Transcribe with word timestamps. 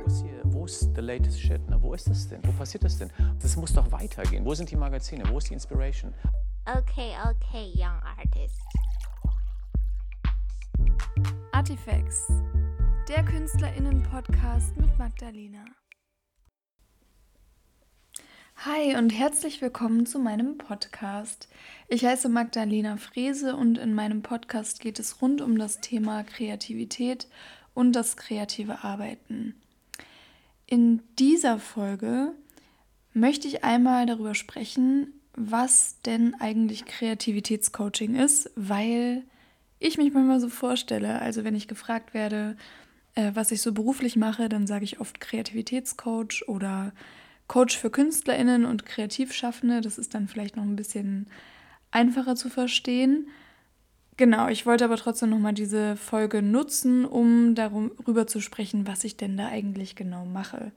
wo 0.00 0.06
ist 0.06 0.22
hier, 0.22 0.40
wo 0.44 0.64
ist 0.64 0.94
the 0.94 1.00
latest 1.00 1.40
shit? 1.40 1.68
Ne? 1.68 1.80
Wo 1.80 1.94
ist 1.94 2.08
das 2.08 2.28
denn? 2.28 2.40
Wo 2.44 2.52
passiert 2.52 2.84
das 2.84 2.98
denn? 2.98 3.10
Das 3.40 3.56
muss 3.56 3.72
doch 3.72 3.90
weitergehen. 3.92 4.44
Wo 4.44 4.54
sind 4.54 4.70
die 4.70 4.76
Magazine? 4.76 5.24
Wo 5.28 5.38
ist 5.38 5.50
die 5.50 5.54
Inspiration? 5.54 6.14
Okay, 6.64 7.12
okay, 7.28 7.72
young 7.74 8.00
artist. 8.18 8.60
Artifacts, 11.52 12.28
der 13.08 13.24
KünstlerInnen-Podcast 13.24 14.76
mit 14.76 14.96
Magdalena. 14.98 15.64
Hi 18.64 18.96
und 18.96 19.10
herzlich 19.10 19.60
willkommen 19.62 20.06
zu 20.06 20.18
meinem 20.18 20.58
Podcast. 20.58 21.48
Ich 21.88 22.04
heiße 22.04 22.28
Magdalena 22.28 22.96
Frese 22.96 23.56
und 23.56 23.78
in 23.78 23.94
meinem 23.94 24.22
Podcast 24.22 24.80
geht 24.80 24.98
es 24.98 25.22
rund 25.22 25.40
um 25.40 25.58
das 25.58 25.80
Thema 25.80 26.24
Kreativität 26.24 27.26
und 27.74 27.92
das 27.92 28.16
kreative 28.16 28.84
Arbeiten. 28.84 29.54
In 30.70 31.02
dieser 31.18 31.58
Folge 31.58 32.32
möchte 33.12 33.48
ich 33.48 33.64
einmal 33.64 34.06
darüber 34.06 34.36
sprechen, 34.36 35.12
was 35.34 36.00
denn 36.02 36.36
eigentlich 36.38 36.84
Kreativitätscoaching 36.84 38.14
ist, 38.14 38.50
weil 38.54 39.24
ich 39.80 39.98
mich 39.98 40.12
manchmal 40.12 40.38
so 40.38 40.48
vorstelle, 40.48 41.20
also 41.20 41.42
wenn 41.42 41.56
ich 41.56 41.66
gefragt 41.66 42.14
werde, 42.14 42.56
äh, 43.16 43.32
was 43.34 43.50
ich 43.50 43.62
so 43.62 43.72
beruflich 43.72 44.14
mache, 44.14 44.48
dann 44.48 44.68
sage 44.68 44.84
ich 44.84 45.00
oft 45.00 45.20
Kreativitätscoach 45.20 46.44
oder 46.46 46.92
Coach 47.48 47.76
für 47.76 47.90
Künstlerinnen 47.90 48.64
und 48.64 48.86
Kreativschaffende. 48.86 49.80
Das 49.80 49.98
ist 49.98 50.14
dann 50.14 50.28
vielleicht 50.28 50.54
noch 50.54 50.62
ein 50.62 50.76
bisschen 50.76 51.26
einfacher 51.90 52.36
zu 52.36 52.48
verstehen. 52.48 53.26
Genau, 54.20 54.48
ich 54.48 54.66
wollte 54.66 54.84
aber 54.84 54.98
trotzdem 54.98 55.30
nochmal 55.30 55.54
diese 55.54 55.96
Folge 55.96 56.42
nutzen, 56.42 57.06
um 57.06 57.54
darüber 57.54 58.26
zu 58.26 58.40
sprechen, 58.42 58.86
was 58.86 59.02
ich 59.02 59.16
denn 59.16 59.38
da 59.38 59.46
eigentlich 59.46 59.96
genau 59.96 60.26
mache. 60.26 60.72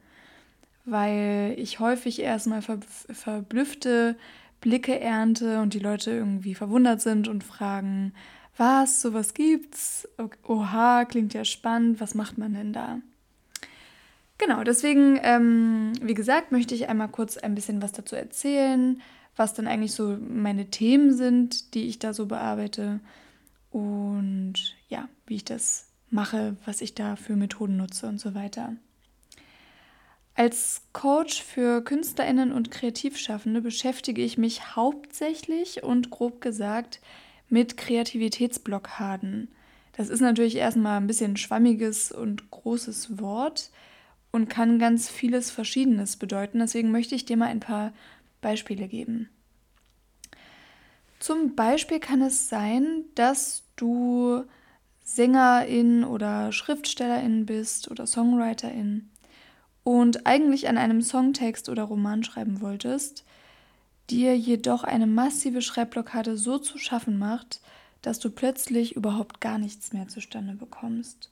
Weil 0.85 1.53
ich 1.57 1.81
häufig 1.81 2.21
erstmal 2.21 2.61
ver 2.61 2.79
verblüffte 3.11 4.15
Blicke 4.61 4.97
ernte 4.97 5.59
und 5.59 5.73
die 5.73 5.79
Leute 5.79 6.11
irgendwie 6.11 6.55
verwundert 6.55 7.01
sind 7.01 7.27
und 7.27 7.43
fragen, 7.43 8.13
was, 8.55 9.01
sowas 9.01 9.33
gibt's? 9.33 10.07
Oha, 10.47 11.03
klingt 11.03 11.33
ja 11.33 11.43
spannend, 11.43 11.99
was 11.99 12.15
macht 12.15 12.37
man 12.37 12.53
denn 12.53 12.71
da? 12.71 12.99
Genau, 14.37 14.63
deswegen, 14.63 15.19
ähm, 15.21 15.91
wie 16.01 16.13
gesagt, 16.13 16.53
möchte 16.53 16.75
ich 16.75 16.87
einmal 16.87 17.09
kurz 17.09 17.35
ein 17.35 17.55
bisschen 17.55 17.81
was 17.81 17.91
dazu 17.91 18.15
erzählen, 18.15 19.01
was 19.35 19.53
dann 19.53 19.67
eigentlich 19.67 19.91
so 19.91 20.17
meine 20.29 20.67
Themen 20.67 21.13
sind, 21.13 21.73
die 21.73 21.87
ich 21.87 21.99
da 21.99 22.13
so 22.13 22.25
bearbeite 22.27 23.01
und 23.73 24.75
ja, 24.87 25.09
wie 25.25 25.35
ich 25.35 25.45
das 25.45 25.89
mache, 26.11 26.55
was 26.63 26.79
ich 26.81 26.93
da 26.93 27.15
für 27.15 27.35
Methoden 27.35 27.75
nutze 27.75 28.07
und 28.07 28.19
so 28.19 28.35
weiter. 28.35 28.75
Als 30.35 30.83
Coach 30.93 31.41
für 31.41 31.83
Künstlerinnen 31.83 32.51
und 32.51 32.69
Kreativschaffende 32.69 33.61
beschäftige 33.61 34.23
ich 34.23 34.37
mich 34.37 34.75
hauptsächlich 34.75 35.83
und 35.83 36.11
grob 36.11 36.39
gesagt 36.39 37.01
mit 37.49 37.75
Kreativitätsblockaden. 37.75 39.49
Das 39.97 40.09
ist 40.09 40.21
natürlich 40.21 40.55
erstmal 40.55 40.97
ein 40.97 41.07
bisschen 41.07 41.35
schwammiges 41.35 42.11
und 42.11 42.51
großes 42.51 43.19
Wort 43.19 43.71
und 44.31 44.49
kann 44.49 44.77
ganz 44.77 45.09
vieles 45.09 45.49
Verschiedenes 45.49 46.17
bedeuten. 46.17 46.59
Deswegen 46.59 46.91
möchte 46.91 47.15
ich 47.15 47.25
dir 47.25 47.37
mal 47.37 47.47
ein 47.47 47.59
paar 47.59 47.91
Beispiele 48.41 48.87
geben. 48.87 49.29
Zum 51.23 51.55
Beispiel 51.55 52.01
kann 52.01 52.21
es 52.21 52.49
sein, 52.49 53.05
dass 53.15 53.63
du 53.77 54.43
Sängerin 55.05 56.03
oder 56.03 56.51
Schriftstellerin 56.51 57.45
bist 57.45 57.89
oder 57.89 58.05
Songwriterin 58.07 59.09
und 59.85 60.27
eigentlich 60.27 60.67
an 60.67 60.77
einem 60.77 61.01
Songtext 61.01 61.69
oder 61.69 61.83
Roman 61.83 62.25
schreiben 62.25 62.59
wolltest, 62.59 63.23
dir 64.09 64.37
jedoch 64.37 64.83
eine 64.83 65.07
massive 65.07 65.61
Schreibblockade 65.61 66.35
so 66.35 66.57
zu 66.57 66.77
schaffen 66.77 67.17
macht, 67.17 67.61
dass 68.01 68.19
du 68.19 68.29
plötzlich 68.29 68.97
überhaupt 68.97 69.39
gar 69.39 69.57
nichts 69.57 69.93
mehr 69.93 70.09
zustande 70.09 70.55
bekommst. 70.55 71.29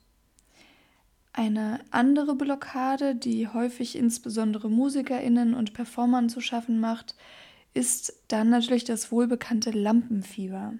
Eine 1.33 1.81
andere 1.89 2.35
Blockade, 2.35 3.13
die 3.13 3.49
häufig 3.49 3.97
insbesondere 3.97 4.69
Musikerinnen 4.69 5.53
und 5.53 5.73
Performern 5.73 6.29
zu 6.29 6.39
schaffen 6.39 6.79
macht, 6.79 7.13
ist 7.73 8.13
dann 8.27 8.49
natürlich 8.49 8.83
das 8.83 9.11
wohlbekannte 9.11 9.71
Lampenfieber. 9.71 10.73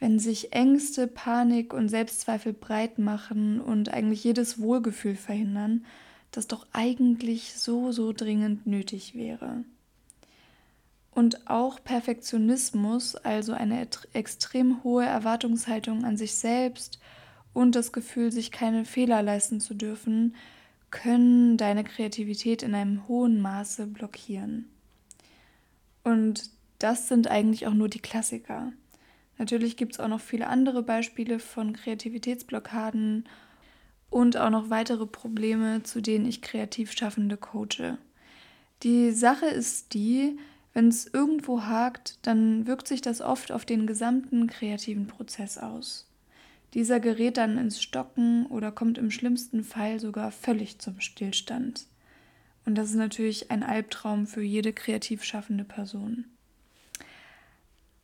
Wenn 0.00 0.18
sich 0.18 0.52
Ängste, 0.52 1.06
Panik 1.06 1.74
und 1.74 1.88
Selbstzweifel 1.88 2.52
breit 2.52 2.98
machen 2.98 3.60
und 3.60 3.88
eigentlich 3.92 4.22
jedes 4.24 4.60
Wohlgefühl 4.60 5.16
verhindern, 5.16 5.84
das 6.30 6.46
doch 6.46 6.66
eigentlich 6.72 7.54
so, 7.54 7.90
so 7.90 8.12
dringend 8.12 8.66
nötig 8.66 9.14
wäre. 9.14 9.64
Und 11.10 11.48
auch 11.48 11.82
Perfektionismus, 11.82 13.16
also 13.16 13.52
eine 13.52 13.88
extrem 14.12 14.84
hohe 14.84 15.04
Erwartungshaltung 15.04 16.04
an 16.04 16.16
sich 16.16 16.36
selbst 16.36 17.00
und 17.52 17.74
das 17.74 17.92
Gefühl, 17.92 18.30
sich 18.30 18.52
keine 18.52 18.84
Fehler 18.84 19.20
leisten 19.22 19.60
zu 19.60 19.74
dürfen, 19.74 20.36
können 20.90 21.56
deine 21.56 21.82
Kreativität 21.82 22.62
in 22.62 22.74
einem 22.74 23.08
hohen 23.08 23.40
Maße 23.40 23.88
blockieren. 23.88 24.70
Und 26.08 26.48
das 26.78 27.06
sind 27.06 27.28
eigentlich 27.28 27.66
auch 27.66 27.74
nur 27.74 27.90
die 27.90 27.98
Klassiker. 28.00 28.72
Natürlich 29.36 29.76
gibt 29.76 29.92
es 29.92 30.00
auch 30.00 30.08
noch 30.08 30.22
viele 30.22 30.46
andere 30.46 30.82
Beispiele 30.82 31.38
von 31.38 31.74
Kreativitätsblockaden 31.74 33.28
und 34.08 34.38
auch 34.38 34.48
noch 34.48 34.70
weitere 34.70 35.04
Probleme, 35.04 35.82
zu 35.82 36.00
denen 36.00 36.24
ich 36.24 36.40
Kreativschaffende 36.40 37.36
coache. 37.36 37.98
Die 38.82 39.10
Sache 39.10 39.44
ist 39.44 39.92
die, 39.92 40.38
wenn 40.72 40.88
es 40.88 41.06
irgendwo 41.06 41.64
hakt, 41.64 42.18
dann 42.22 42.66
wirkt 42.66 42.88
sich 42.88 43.02
das 43.02 43.20
oft 43.20 43.52
auf 43.52 43.66
den 43.66 43.86
gesamten 43.86 44.46
kreativen 44.46 45.08
Prozess 45.08 45.58
aus. 45.58 46.08
Dieser 46.72 47.00
gerät 47.00 47.36
dann 47.36 47.58
ins 47.58 47.82
Stocken 47.82 48.46
oder 48.46 48.72
kommt 48.72 48.96
im 48.96 49.10
schlimmsten 49.10 49.62
Fall 49.62 50.00
sogar 50.00 50.30
völlig 50.30 50.78
zum 50.78 51.00
Stillstand. 51.00 51.86
Und 52.68 52.74
das 52.74 52.90
ist 52.90 52.96
natürlich 52.96 53.50
ein 53.50 53.62
Albtraum 53.62 54.26
für 54.26 54.42
jede 54.42 54.74
kreativ 54.74 55.24
schaffende 55.24 55.64
Person. 55.64 56.26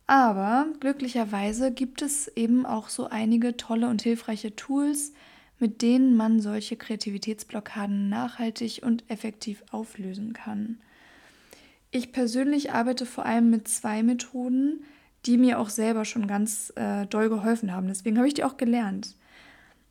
Aber 0.07 0.65
glücklicherweise 0.79 1.71
gibt 1.71 2.01
es 2.01 2.27
eben 2.29 2.65
auch 2.65 2.89
so 2.89 3.07
einige 3.07 3.57
tolle 3.57 3.87
und 3.87 4.01
hilfreiche 4.01 4.55
Tools, 4.55 5.13
mit 5.59 5.83
denen 5.83 6.17
man 6.17 6.39
solche 6.39 6.77
Kreativitätsblockaden 6.77 8.09
nachhaltig 8.09 8.81
und 8.83 9.03
effektiv 9.07 9.63
auflösen 9.69 10.33
kann. 10.33 10.79
Ich 11.91 12.11
persönlich 12.11 12.71
arbeite 12.71 13.05
vor 13.05 13.27
allem 13.27 13.51
mit 13.51 13.67
zwei 13.67 14.01
Methoden, 14.01 14.83
die 15.27 15.37
mir 15.37 15.59
auch 15.59 15.69
selber 15.69 16.05
schon 16.05 16.25
ganz 16.25 16.73
äh, 16.75 17.05
doll 17.05 17.29
geholfen 17.29 17.71
haben. 17.71 17.87
Deswegen 17.87 18.17
habe 18.17 18.27
ich 18.27 18.33
die 18.33 18.43
auch 18.43 18.57
gelernt. 18.57 19.13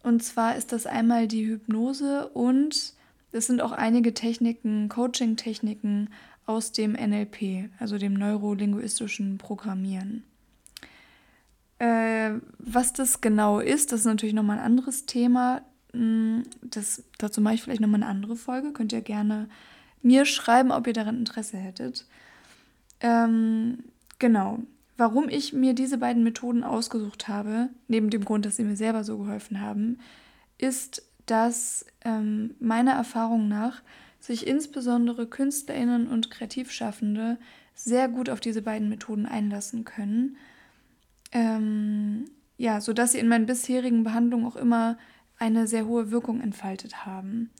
Und 0.02 0.24
zwar 0.24 0.56
ist 0.56 0.72
das 0.72 0.84
einmal 0.86 1.28
die 1.28 1.46
Hypnose 1.46 2.28
und 2.30 2.93
es 3.34 3.46
sind 3.46 3.60
auch 3.60 3.72
einige 3.72 4.14
Techniken, 4.14 4.88
Coaching-Techniken 4.88 6.10
aus 6.46 6.72
dem 6.72 6.92
NLP, 6.92 7.70
also 7.78 7.98
dem 7.98 8.14
neurolinguistischen 8.14 9.38
Programmieren. 9.38 10.24
Äh, 11.78 12.34
was 12.58 12.92
das 12.92 13.20
genau 13.20 13.58
ist, 13.58 13.92
das 13.92 14.00
ist 14.00 14.06
natürlich 14.06 14.34
nochmal 14.34 14.58
ein 14.58 14.64
anderes 14.64 15.06
Thema. 15.06 15.62
Hm, 15.92 16.44
das, 16.62 17.02
dazu 17.18 17.40
mache 17.40 17.54
ich 17.54 17.62
vielleicht 17.62 17.80
nochmal 17.80 18.02
eine 18.02 18.10
andere 18.10 18.36
Folge. 18.36 18.72
Könnt 18.72 18.92
ihr 18.92 19.00
gerne 19.00 19.48
mir 20.02 20.26
schreiben, 20.26 20.70
ob 20.70 20.86
ihr 20.86 20.92
daran 20.92 21.18
Interesse 21.18 21.56
hättet. 21.56 22.06
Ähm, 23.00 23.78
genau. 24.18 24.60
Warum 24.96 25.28
ich 25.28 25.52
mir 25.52 25.74
diese 25.74 25.98
beiden 25.98 26.22
Methoden 26.22 26.62
ausgesucht 26.62 27.26
habe, 27.26 27.68
neben 27.88 28.10
dem 28.10 28.24
Grund, 28.24 28.46
dass 28.46 28.56
sie 28.56 28.62
mir 28.62 28.76
selber 28.76 29.02
so 29.02 29.18
geholfen 29.18 29.60
haben, 29.60 29.98
ist, 30.56 31.02
dass 31.26 31.86
ähm, 32.04 32.54
meiner 32.60 32.92
Erfahrung 32.92 33.48
nach 33.48 33.82
sich 34.20 34.46
insbesondere 34.46 35.26
Künstlerinnen 35.26 36.06
und 36.06 36.30
Kreativschaffende 36.30 37.38
sehr 37.74 38.08
gut 38.08 38.30
auf 38.30 38.40
diese 38.40 38.62
beiden 38.62 38.88
Methoden 38.88 39.26
einlassen 39.26 39.84
können. 39.84 40.36
Ähm, 41.32 42.26
ja, 42.56 42.80
sodass 42.80 43.12
sie 43.12 43.18
in 43.18 43.28
meinen 43.28 43.46
bisherigen 43.46 44.04
Behandlungen 44.04 44.46
auch 44.46 44.56
immer 44.56 44.96
eine 45.38 45.66
sehr 45.66 45.86
hohe 45.86 46.10
Wirkung 46.10 46.40
entfaltet 46.40 47.04
haben. 47.04 47.50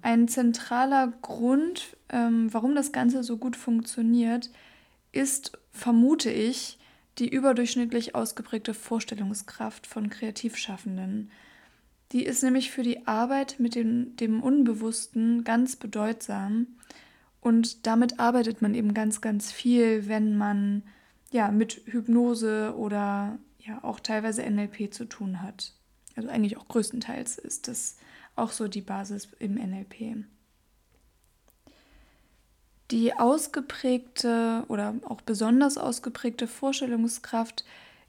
Ein 0.00 0.28
zentraler 0.28 1.12
Grund, 1.22 1.96
ähm, 2.08 2.52
warum 2.52 2.74
das 2.74 2.92
Ganze 2.92 3.22
so 3.22 3.36
gut 3.36 3.56
funktioniert, 3.56 4.50
ist, 5.12 5.58
vermute 5.70 6.30
ich, 6.30 6.78
die 7.18 7.28
überdurchschnittlich 7.28 8.14
ausgeprägte 8.14 8.74
Vorstellungskraft 8.74 9.86
von 9.86 10.10
Kreativschaffenden. 10.10 11.30
Die 12.12 12.24
ist 12.24 12.42
nämlich 12.42 12.70
für 12.70 12.82
die 12.82 13.06
Arbeit 13.06 13.56
mit 13.58 13.74
dem, 13.74 14.16
dem 14.16 14.42
Unbewussten 14.42 15.44
ganz 15.44 15.76
bedeutsam. 15.76 16.66
Und 17.40 17.86
damit 17.86 18.20
arbeitet 18.20 18.60
man 18.60 18.74
eben 18.74 18.94
ganz, 18.94 19.20
ganz 19.20 19.50
viel, 19.50 20.08
wenn 20.08 20.36
man 20.36 20.82
ja 21.32 21.50
mit 21.50 21.82
Hypnose 21.86 22.74
oder 22.76 23.38
ja 23.58 23.82
auch 23.82 23.98
teilweise 23.98 24.42
NLP 24.42 24.92
zu 24.92 25.06
tun 25.06 25.40
hat. 25.40 25.72
Also 26.14 26.28
eigentlich 26.28 26.58
auch 26.58 26.68
größtenteils 26.68 27.38
ist 27.38 27.68
das 27.68 27.96
auch 28.36 28.52
so 28.52 28.68
die 28.68 28.82
Basis 28.82 29.28
im 29.38 29.54
NLP. 29.54 30.24
Die 32.90 33.14
ausgeprägte 33.14 34.64
oder 34.68 34.94
auch 35.04 35.22
besonders 35.22 35.78
ausgeprägte 35.78 36.46
Vorstellungskraft 36.46 37.64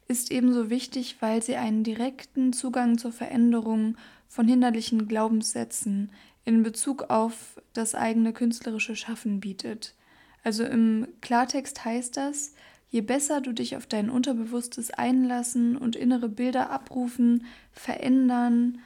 ist 0.08 0.32
ebenso 0.32 0.70
wichtig, 0.70 1.18
weil 1.20 1.42
sie 1.42 1.56
einen 1.56 1.84
direkten 1.84 2.54
Zugang 2.54 2.98
zur 2.98 3.12
Veränderung 3.12 3.98
von 4.28 4.48
hinderlichen 4.48 5.08
Glaubenssätzen 5.08 6.12
in 6.46 6.64
Bezug 6.64 7.10
auf 7.10 7.62
das 7.74 7.96
eigene 7.96 8.34
künstlerische 8.34 8.96
Schaffen 8.96 9.40
bietet. 9.40 9.96
Also 10.44 10.64
im 10.64 11.08
Klartext 11.22 11.86
heißt 11.86 12.18
das, 12.18 12.54
je 12.90 13.02
besser 13.02 13.42
du 13.42 13.54
dich 13.54 13.78
auf 13.78 13.88
dein 13.88 14.10
Unterbewusstes 14.10 14.92
einlassen 14.92 15.78
und 15.78 15.96
innere 15.96 16.30
Bilder 16.30 16.70
abrufen, 16.70 17.46
verändern 17.72 18.80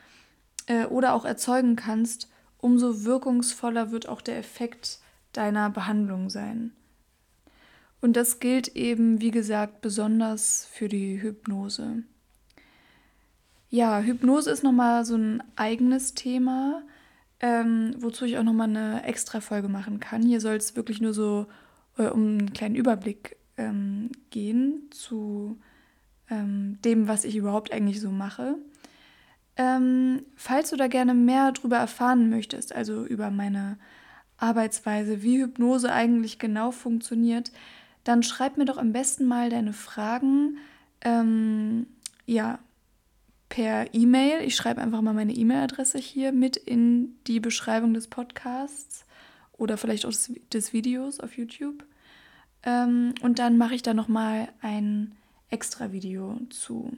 äh, 0.68 0.86
oder 0.86 1.14
auch 1.14 1.26
erzeugen 1.26 1.76
kannst, 1.76 2.30
umso 2.60 3.04
wirkungsvoller 3.04 3.92
wird 3.92 4.08
auch 4.08 4.22
der 4.22 4.38
Effekt 4.38 5.00
deiner 5.34 5.70
Behandlung 5.70 6.30
sein. 6.30 6.72
Und 8.02 8.16
das 8.16 8.40
gilt 8.40 8.76
eben, 8.76 9.22
wie 9.22 9.32
gesagt, 9.32 9.82
besonders 9.82 10.68
für 10.72 10.88
die 10.88 11.22
Hypnose. 11.22 12.04
Ja, 13.70 14.00
Hypnose 14.00 14.50
ist 14.52 14.64
nochmal 14.64 15.04
so 15.04 15.16
ein 15.16 15.44
eigenes 15.56 16.14
Thema, 16.14 16.84
ähm, 17.40 17.96
wozu 18.00 18.26
ich 18.26 18.38
auch 18.38 18.44
nochmal 18.44 18.70
eine 18.70 19.04
extra 19.04 19.42
Folge 19.42 19.68
machen 19.68 20.00
kann. 20.00 20.22
Hier 20.22 20.40
soll 20.40 20.56
es 20.56 20.76
wirklich 20.76 21.02
nur 21.02 21.14
so 21.14 21.48
äh, 21.98 22.08
um 22.08 22.38
einen 22.38 22.54
kleinen 22.54 22.76
Überblick 22.76 23.38
ähm, 23.58 24.12
gehen 24.30 24.84
zu 24.92 25.60
ähm, 26.30 26.80
dem, 26.84 27.08
was 27.08 27.26
ich 27.26 27.36
überhaupt 27.36 27.72
eigentlich 27.72 28.00
so 28.00 28.12
mache. 28.12 28.56
Ähm, 29.56 30.24
falls 30.36 30.70
du 30.70 30.76
da 30.76 30.88
gerne 30.88 31.14
mehr 31.14 31.52
darüber 31.52 31.78
erfahren 31.78 32.30
möchtest, 32.30 32.74
also 32.74 33.06
über 33.06 33.32
meine 33.32 33.78
Arbeitsweise, 34.38 35.24
wie 35.24 35.42
Hypnose 35.42 35.92
eigentlich 35.92 36.38
genau 36.38 36.72
funktioniert, 36.72 37.52
dann 38.08 38.24
schreib 38.24 38.58
mir 38.58 38.66
doch 38.66 38.78
am 38.78 38.94
besten 38.94 39.26
mal 39.26 39.50
deine 39.50 39.74
Fragen 39.74 40.58
ähm, 41.02 41.88
ja, 42.26 42.60
per 43.50 43.94
E-Mail. 43.94 44.42
Ich 44.46 44.56
schreibe 44.56 44.82
einfach 44.82 45.02
mal 45.02 45.14
meine 45.14 45.34
E-Mail-Adresse 45.34 45.98
hier 45.98 46.32
mit 46.32 46.56
in 46.56 47.16
die 47.28 47.40
Beschreibung 47.40 47.94
des 47.94 48.08
Podcasts 48.08 49.06
oder 49.54 49.78
vielleicht 49.78 50.06
auch 50.06 50.12
des, 50.12 50.34
des 50.54 50.74
Videos 50.74 51.20
auf 51.20 51.38
YouTube. 51.38 51.84
Ähm, 52.64 53.14
und 53.22 53.40
dann 53.40 53.58
mache 53.58 53.76
ich 53.76 53.84
da 53.84 53.94
nochmal 53.94 54.50
ein 54.62 55.16
extra 55.50 55.92
Video 55.92 56.40
zu. 56.50 56.98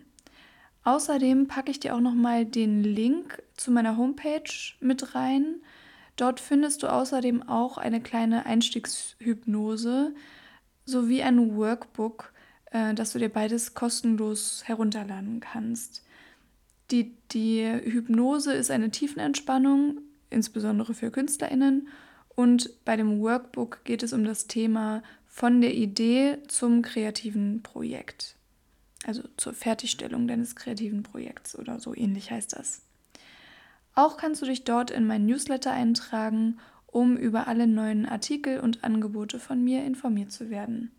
Außerdem 0.83 1.47
packe 1.47 1.71
ich 1.71 1.79
dir 1.79 1.95
auch 1.95 2.00
nochmal 2.00 2.45
den 2.45 2.83
Link 2.83 3.41
zu 3.57 3.71
meiner 3.71 3.97
Homepage 3.97 4.51
mit 4.79 5.15
rein. 5.15 5.55
Dort 6.15 6.39
findest 6.39 6.83
du 6.83 6.88
außerdem 6.88 7.47
auch 7.47 7.77
eine 7.77 8.01
kleine 8.01 8.45
Einstiegshypnose 8.45 10.13
sowie 10.89 11.24
ein 11.24 11.56
Workbook, 11.56 12.33
äh, 12.71 12.94
das 12.94 13.13
du 13.13 13.19
dir 13.19 13.30
beides 13.30 13.74
kostenlos 13.74 14.63
herunterladen 14.65 15.39
kannst. 15.39 16.03
Die, 16.91 17.13
die 17.31 17.63
Hypnose 17.63 18.53
ist 18.53 18.71
eine 18.71 18.89
Tiefenentspannung, 18.89 20.00
insbesondere 20.30 20.94
für 20.94 21.12
KünstlerInnen. 21.12 21.88
Und 22.36 22.83
bei 22.86 22.95
dem 22.95 23.19
Workbook 23.19 23.83
geht 23.83 24.01
es 24.01 24.13
um 24.13 24.24
das 24.24 24.47
Thema 24.47 25.03
von 25.27 25.62
der 25.62 25.75
Idee 25.75 26.39
zum 26.47 26.81
kreativen 26.81 27.62
Projekt. 27.62 28.36
Also 29.06 29.24
zur 29.38 29.53
Fertigstellung 29.53 30.27
deines 30.27 30.56
kreativen 30.56 31.03
Projekts 31.03 31.57
oder 31.57 31.80
so 31.80 31.95
ähnlich 31.95 32.31
heißt 32.31 32.53
das. 32.53 32.81
Auch 33.95 34.18
kannst 34.18 34.41
du 34.41 34.45
dich 34.45 34.63
dort 34.63 34.91
in 34.91 35.06
mein 35.06 35.25
Newsletter 35.25 35.71
eintragen, 35.71 36.59
um 36.91 37.18
über 37.18 37.47
alle 37.47 37.68
neuen 37.68 38.06
Artikel 38.06 38.59
und 38.59 38.83
Angebote 38.83 39.39
von 39.39 39.63
mir 39.63 39.83
informiert 39.83 40.31
zu 40.31 40.50
werden. 40.50 40.91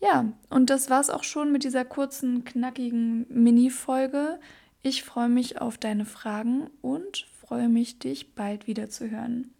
Ja, 0.00 0.32
und 0.48 0.70
das 0.70 0.90
war's 0.90 1.10
auch 1.10 1.24
schon 1.24 1.50
mit 1.50 1.64
dieser 1.64 1.84
kurzen, 1.84 2.44
knackigen 2.44 3.26
Mini-Folge. 3.28 4.38
Ich 4.82 5.02
freue 5.02 5.28
mich 5.28 5.60
auf 5.60 5.76
deine 5.76 6.04
Fragen 6.04 6.70
und 6.82 7.26
freue 7.40 7.68
mich, 7.68 7.98
dich 7.98 8.34
bald 8.34 8.66
wieder 8.66 8.88
zu 8.88 9.10
hören. 9.10 9.54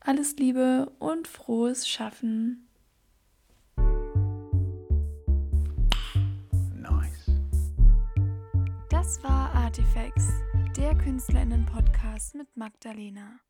Alles 0.00 0.36
Liebe 0.36 0.92
und 0.98 1.26
frohes 1.26 1.88
Schaffen. 1.88 2.68
Nice. 6.74 7.30
Das 8.90 9.22
war 9.22 9.54
Artifacts, 9.54 10.28
der 10.76 10.94
Künstlerinnen-Podcast 10.96 12.34
mit 12.34 12.54
Magdalena. 12.56 13.40